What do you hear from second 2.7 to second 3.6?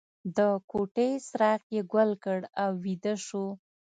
ویده شو